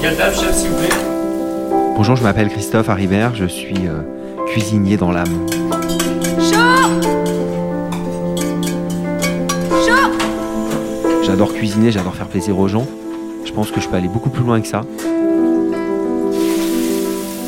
[0.00, 0.96] Quelle table, chef, s'il vous plaît
[1.96, 4.02] Bonjour, je m'appelle Christophe Haribert, je suis euh,
[4.46, 5.46] cuisinier dans l'âme.
[11.24, 12.86] J'adore cuisiner, j'adore faire plaisir aux gens.
[13.44, 14.82] Je pense que je peux aller beaucoup plus loin que ça.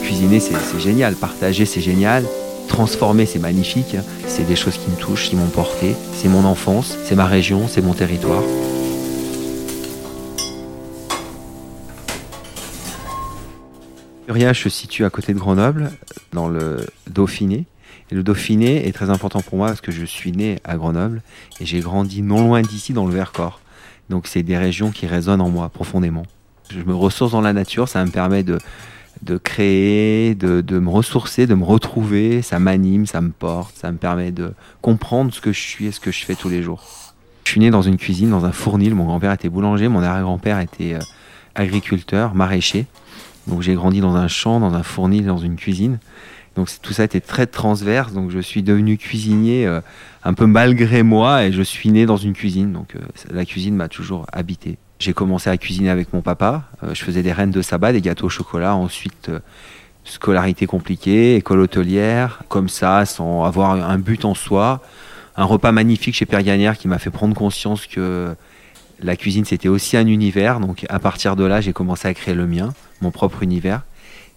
[0.03, 1.15] Cuisiner, c'est c'est génial.
[1.15, 2.25] Partager, c'est génial.
[2.69, 3.97] Transformer, c'est magnifique.
[4.27, 5.95] C'est des choses qui me touchent, qui m'ont porté.
[6.15, 8.43] C'est mon enfance, c'est ma région, c'est mon territoire.
[14.31, 15.91] Se situe à côté de Grenoble,
[16.33, 17.65] dans le Dauphiné.
[18.11, 21.21] Et le Dauphiné est très important pour moi parce que je suis né à Grenoble
[21.61, 23.61] et j'ai grandi non loin d'ici dans le Vercors.
[24.09, 26.23] Donc c'est des régions qui résonnent en moi profondément.
[26.71, 28.59] Je me ressource dans la nature, ça me permet de,
[29.23, 33.91] de créer, de, de me ressourcer, de me retrouver, ça m'anime, ça me porte, ça
[33.91, 36.63] me permet de comprendre ce que je suis et ce que je fais tous les
[36.63, 36.85] jours.
[37.45, 40.61] Je suis né dans une cuisine, dans un fournil, mon grand-père était boulanger, mon arrière-grand-père
[40.61, 41.01] était euh,
[41.57, 42.87] agriculteur, maraîcher.
[43.51, 45.99] Donc j'ai grandi dans un champ, dans un fournil, dans une cuisine.
[46.57, 48.13] Donc tout ça était très transverse.
[48.13, 49.81] Donc je suis devenu cuisinier euh,
[50.25, 52.73] un peu malgré moi et je suis né dans une cuisine.
[52.73, 54.79] Donc euh, la cuisine m'a toujours habité.
[55.01, 56.65] J'ai commencé à cuisiner avec mon papa.
[56.85, 58.75] Euh, je faisais des reines de sabbat, des gâteaux au chocolat.
[58.77, 59.31] Ensuite,
[60.05, 64.81] scolarité compliquée, école hôtelière, comme ça, sans avoir un but en soi.
[65.37, 68.35] Un repas magnifique chez Père Gagnère qui m'a fait prendre conscience que
[69.03, 70.61] la cuisine c'était aussi un univers.
[70.61, 73.83] Donc à partir de là, j'ai commencé à créer le mien, mon propre univers.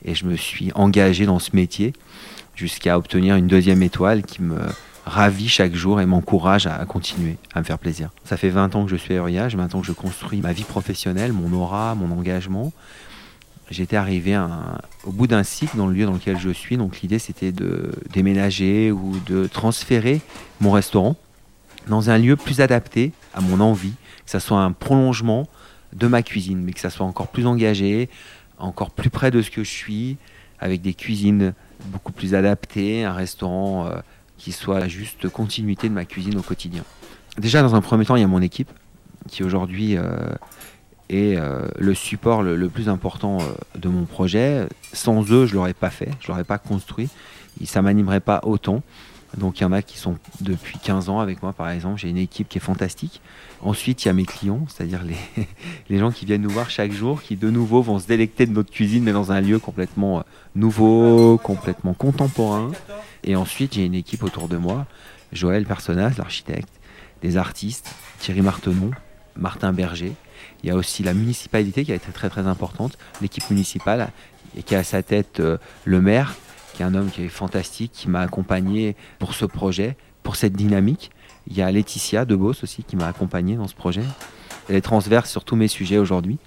[0.05, 1.93] Et je me suis engagé dans ce métier
[2.55, 4.59] jusqu'à obtenir une deuxième étoile qui me
[5.05, 8.09] ravit chaque jour et m'encourage à, continuer, à me faire plaisir.
[8.23, 10.53] Ça fait 20 ans que je suis à Uriage, 20 ans que je construis ma
[10.53, 12.71] vie professionnelle, mon aura, mon engagement.
[13.69, 14.37] J'étais arrivé
[15.03, 16.77] au bout d'un cycle dans le lieu dans lequel je suis.
[16.77, 20.21] Donc l'idée c'était de déménager ou de transférer
[20.61, 21.15] mon restaurant
[21.87, 23.93] dans un lieu plus adapté à mon envie,
[24.25, 25.47] que ça soit un prolongement
[25.93, 28.09] de ma cuisine, mais que ça soit encore plus engagé,
[28.57, 30.17] encore plus près de ce que je suis,
[30.59, 31.53] avec des cuisines
[31.85, 33.99] beaucoup plus adaptées, un restaurant euh,
[34.37, 36.83] qui soit la juste continuité de ma cuisine au quotidien.
[37.37, 38.69] Déjà, dans un premier temps, il y a mon équipe,
[39.27, 40.29] qui aujourd'hui euh,
[41.09, 43.39] est euh, le support le, le plus important
[43.75, 44.67] de mon projet.
[44.93, 47.09] Sans eux, je ne l'aurais pas fait, je ne l'aurais pas construit,
[47.65, 48.83] ça m'animerait pas autant.
[49.37, 51.99] Donc il y en a qui sont depuis 15 ans avec moi, par exemple.
[51.99, 53.21] J'ai une équipe qui est fantastique.
[53.61, 55.01] Ensuite, il y a mes clients, c'est-à-dire
[55.89, 58.51] les, gens qui viennent nous voir chaque jour, qui de nouveau vont se délecter de
[58.51, 60.23] notre cuisine, mais dans un lieu complètement euh,
[60.55, 62.71] nouveau, complètement contemporain.
[63.23, 64.85] Et ensuite, j'ai une équipe autour de moi.
[65.31, 66.69] Joël Personas, l'architecte,
[67.21, 68.91] des artistes, Thierry Martenon,
[69.35, 70.13] Martin Berger.
[70.61, 74.11] Il y a aussi la municipalité qui a été très très importante, l'équipe municipale,
[74.55, 76.35] et qui a à sa tête euh, le maire,
[76.73, 80.53] qui est un homme qui est fantastique, qui m'a accompagné pour ce projet, pour cette
[80.53, 81.11] dynamique.
[81.47, 84.03] Il y a Laetitia Debos aussi qui m'a accompagné dans ce projet.
[84.69, 86.37] Elle est transverse sur tous mes sujets aujourd'hui,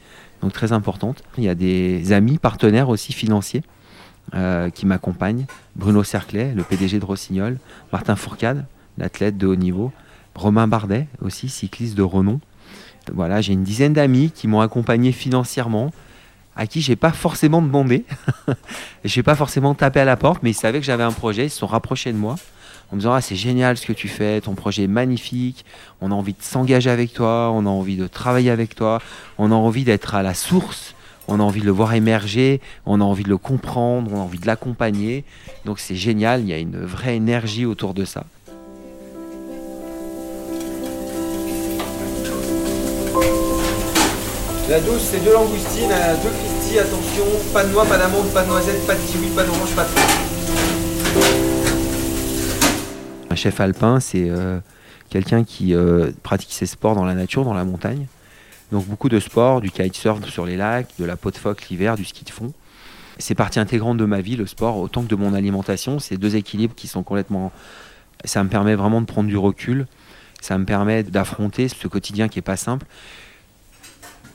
[0.42, 1.22] donc très importante.
[1.38, 3.62] Il y a des amis, partenaires aussi financiers
[4.34, 5.47] euh, qui m'accompagnent.
[5.76, 7.58] Bruno Cerclet, le PDG de Rossignol,
[7.93, 8.64] Martin Fourcade,
[8.98, 9.93] l'athlète de haut niveau,
[10.34, 12.41] Romain Bardet aussi, cycliste de renom.
[13.12, 15.93] Voilà, j'ai une dizaine d'amis qui m'ont accompagné financièrement,
[16.56, 18.05] à qui j'ai pas forcément demandé.
[19.05, 21.50] j'ai pas forcément tapé à la porte, mais ils savaient que j'avais un projet, ils
[21.50, 22.37] se sont rapprochés de moi
[22.93, 25.65] en me disant ah, c'est génial ce que tu fais, ton projet est magnifique,
[26.00, 29.00] on a envie de s'engager avec toi, on a envie de travailler avec toi,
[29.39, 30.94] on a envie d'être à la source,
[31.28, 34.23] on a envie de le voir émerger, on a envie de le comprendre, on a
[34.23, 35.25] envie de l'accompagner.
[35.65, 38.25] Donc c'est génial, il y a une vraie énergie autour de ça.
[44.69, 46.46] La douce, c'est deux langoustines, euh, deux
[46.78, 49.84] Attention, pas de noix, pas d'amande, pas de noisette, pas de kiwi, pas d'orange, pas
[49.84, 49.88] de
[53.31, 54.59] Un chef alpin, c'est euh,
[55.09, 58.06] quelqu'un qui euh, pratique ses sports dans la nature, dans la montagne.
[58.72, 61.97] Donc beaucoup de sports, du kitesurf sur les lacs, de la peau de phoque l'hiver,
[61.97, 62.53] du ski de fond.
[63.16, 65.98] C'est partie intégrante de ma vie, le sport, autant que de mon alimentation.
[65.98, 67.53] C'est deux équilibres qui sont complètement...
[68.26, 69.87] Ça me permet vraiment de prendre du recul.
[70.43, 72.84] Ça me permet d'affronter ce quotidien qui n'est pas simple.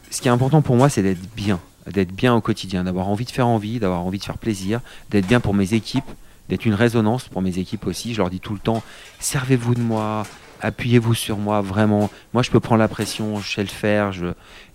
[0.09, 1.59] Ce qui est important pour moi, c'est d'être bien.
[1.88, 5.25] D'être bien au quotidien, d'avoir envie de faire envie, d'avoir envie de faire plaisir, d'être
[5.25, 6.06] bien pour mes équipes,
[6.50, 8.13] d'être une résonance pour mes équipes aussi.
[8.13, 8.83] Je leur dis tout le temps,
[9.19, 10.24] servez-vous de moi,
[10.62, 12.10] appuyez-vous sur moi, vraiment.
[12.33, 14.28] Moi, je peux prendre la pression, je sais le faire, je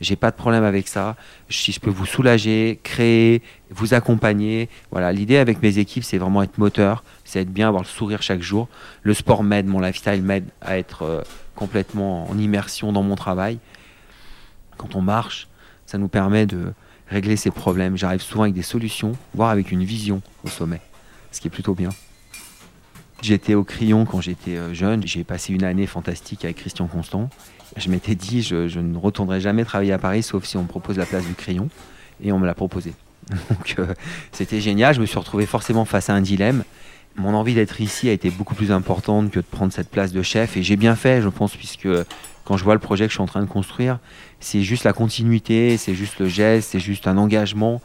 [0.09, 1.17] n'ai pas de problème avec ça.
[1.49, 4.69] Si je peux vous soulager, créer, vous accompagner.
[4.91, 8.23] Voilà, l'idée avec mes équipes, c'est vraiment être moteur, c'est être bien, avoir le sourire
[8.23, 8.69] chaque jour.
[9.03, 11.23] Le sport m'aide, mon lifestyle m'aide à être euh,
[11.55, 13.59] complètement en immersion dans mon travail.
[14.77, 15.49] Quand on marche,
[15.87, 16.73] ça nous permet de
[17.09, 17.97] régler ces problèmes.
[17.97, 20.81] J'arrive souvent avec des solutions, voire avec une vision au sommet,
[21.33, 21.91] ce qui est plutôt bien.
[23.23, 25.07] J'étais au Crayon quand j'étais euh, jeune.
[25.07, 27.31] J'ai passé une année fantastique avec Christian Constant.
[27.77, 30.99] Je m'étais dit, je, ne retournerai jamais travailler à Paris, sauf si on me propose
[30.99, 31.69] la place du Crayon.
[32.23, 32.93] et on me l'a proposé.
[33.51, 33.95] Donc euh,
[34.33, 36.63] c'était génial, je me suis retrouvé forcément face à un dilemme.
[37.19, 40.21] Mon envie d'être ici a été beaucoup plus importante que de prendre cette place de
[40.21, 41.89] chef et j'ai bien fait, je pense, puisque
[42.45, 43.99] quand je vois le projet que je suis en train de construire,
[44.39, 47.81] c'est juste la continuité, c'est juste le geste, c'est juste un engagement.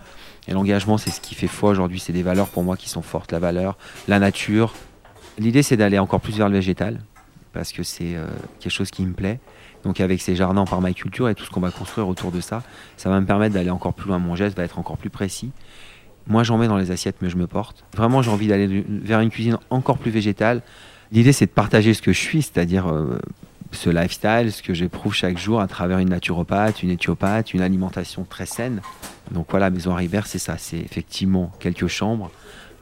[0.47, 3.01] Et l'engagement, c'est ce qui fait foi aujourd'hui, c'est des valeurs pour moi qui sont
[3.01, 4.73] fortes, la valeur, la nature.
[5.37, 6.99] L'idée, c'est d'aller encore plus vers le végétal,
[7.53, 8.27] parce que c'est euh,
[8.59, 9.39] quelque chose qui me plaît.
[9.83, 12.41] Donc avec ces jardins par ma culture et tout ce qu'on va construire autour de
[12.41, 12.63] ça,
[12.97, 14.19] ça va me permettre d'aller encore plus loin.
[14.19, 15.51] Mon geste va être encore plus précis.
[16.31, 17.83] Moi, j'en mets dans les assiettes, mais je me porte.
[17.93, 20.61] Vraiment, j'ai envie d'aller vers une cuisine encore plus végétale.
[21.11, 23.19] L'idée, c'est de partager ce que je suis, c'est-à-dire euh,
[23.73, 28.23] ce lifestyle, ce que j'éprouve chaque jour à travers une naturopathe, une éthiopathe, une alimentation
[28.23, 28.81] très saine.
[29.31, 30.57] Donc voilà, Maison Rivère, c'est ça.
[30.57, 32.31] C'est effectivement quelques chambres,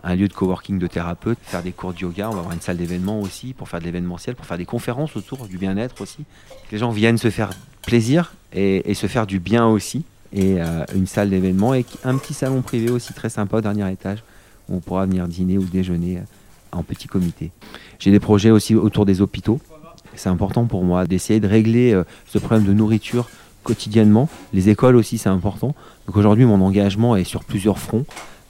[0.04, 2.30] un lieu de coworking de thérapeutes, faire des cours de yoga.
[2.30, 5.16] On va avoir une salle d'événements aussi pour faire de l'événementiel, pour faire des conférences
[5.16, 6.24] autour du bien-être aussi.
[6.72, 7.50] Les gens viennent se faire
[7.81, 10.06] plaisir et, se faire du bien aussi.
[10.31, 13.92] Et euh, une salle d'événements et un petit salon privé aussi très sympa au dernier
[13.92, 14.24] étage
[14.68, 16.22] où on pourra venir dîner ou déjeuner euh,
[16.72, 17.52] en petit comité.
[17.98, 19.60] J'ai des projets aussi autour des hôpitaux.
[20.16, 23.30] C'est important pour moi d'essayer de régler euh, ce problème de nourriture
[23.64, 24.30] quotidiennement.
[24.54, 25.74] Les écoles aussi, c'est important.
[26.08, 28.06] Donc aujourd'hui, mon engagement est sur plusieurs fronts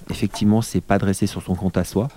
[0.10, 2.08] effectivement, c'est pas de rester sur son compte à soi,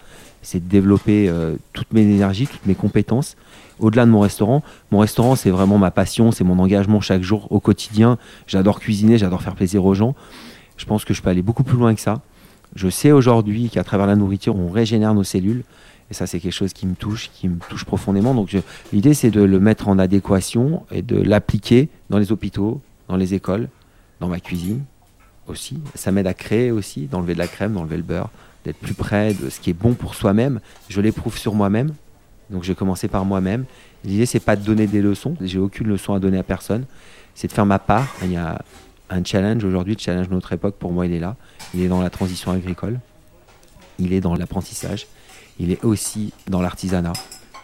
[0.42, 3.36] c'est de développer euh, toutes mes énergies, toutes mes compétences.
[3.78, 7.50] Au-delà de mon restaurant, mon restaurant, c'est vraiment ma passion, c'est mon engagement chaque jour
[7.50, 8.18] au quotidien.
[8.46, 10.14] J'adore cuisiner, j'adore faire plaisir aux gens.
[10.76, 12.20] Je pense que je peux aller beaucoup plus loin que ça.
[12.74, 15.62] Je sais aujourd'hui qu'à travers la nourriture, on régénère nos cellules.
[16.10, 18.34] Et ça, c'est quelque chose qui me touche, qui me touche profondément.
[18.34, 18.54] Donc,
[18.92, 23.34] l'idée, c'est de le mettre en adéquation et de l'appliquer dans les hôpitaux, dans les
[23.34, 23.68] écoles,
[24.20, 24.82] dans ma cuisine,
[25.46, 25.78] aussi.
[25.94, 28.30] Ça m'aide à créer aussi, d'enlever de la crème, d'enlever le beurre,
[28.64, 30.60] d'être plus près de ce qui est bon pour soi-même.
[30.88, 31.92] Je l'éprouve sur moi-même.
[32.50, 33.64] Donc j'ai commencé par moi-même.
[34.04, 35.36] L'idée, c'est pas de donner des leçons.
[35.40, 36.84] J'ai aucune leçon à donner à personne.
[37.34, 38.08] C'est de faire ma part.
[38.22, 38.62] Il y a
[39.10, 41.36] un challenge aujourd'hui, le challenge de notre époque, pour moi, il est là.
[41.74, 43.00] Il est dans la transition agricole.
[43.98, 45.06] Il est dans l'apprentissage.
[45.58, 47.12] Il est aussi dans l'artisanat.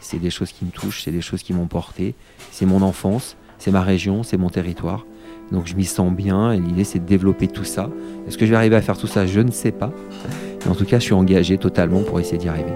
[0.00, 2.14] C'est des choses qui me touchent, c'est des choses qui m'ont porté.
[2.52, 5.04] C'est mon enfance, c'est ma région, c'est mon territoire.
[5.52, 7.90] Donc je m'y sens bien et l'idée c'est de développer tout ça.
[8.26, 9.26] Est-ce que je vais arriver à faire tout ça?
[9.26, 9.92] Je ne sais pas.
[10.64, 12.72] Mais en tout cas, je suis engagé totalement pour essayer d'y arriver.